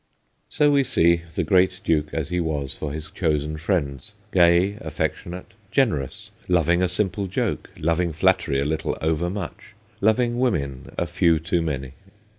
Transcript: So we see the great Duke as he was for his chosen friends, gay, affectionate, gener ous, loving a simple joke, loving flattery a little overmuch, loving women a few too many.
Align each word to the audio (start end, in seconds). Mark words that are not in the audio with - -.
So 0.49 0.71
we 0.71 0.83
see 0.83 1.21
the 1.35 1.43
great 1.43 1.79
Duke 1.83 2.11
as 2.11 2.29
he 2.29 2.39
was 2.39 2.73
for 2.73 2.91
his 2.91 3.11
chosen 3.11 3.55
friends, 3.57 4.13
gay, 4.31 4.77
affectionate, 4.81 5.53
gener 5.71 6.01
ous, 6.03 6.31
loving 6.49 6.81
a 6.81 6.87
simple 6.89 7.27
joke, 7.27 7.69
loving 7.77 8.11
flattery 8.11 8.59
a 8.59 8.65
little 8.65 8.97
overmuch, 8.99 9.75
loving 10.01 10.39
women 10.39 10.91
a 10.97 11.05
few 11.05 11.37
too 11.37 11.61
many. 11.61 11.93